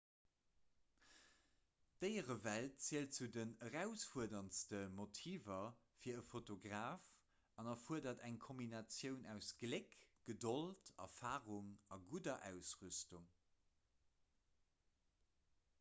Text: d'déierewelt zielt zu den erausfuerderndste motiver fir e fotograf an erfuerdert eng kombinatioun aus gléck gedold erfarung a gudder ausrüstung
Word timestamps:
d'déierewelt 2.03 2.79
zielt 2.85 3.13
zu 3.17 3.27
den 3.35 3.51
erausfuerderndste 3.67 4.79
motiver 5.01 5.61
fir 5.99 6.17
e 6.23 6.25
fotograf 6.31 7.05
an 7.63 7.69
erfuerdert 7.77 8.25
eng 8.31 8.39
kombinatioun 8.49 9.29
aus 9.37 9.53
gléck 9.63 9.95
gedold 10.33 10.91
erfarung 11.07 11.69
a 11.99 12.05
gudder 12.11 12.37
ausrüstung 12.53 13.29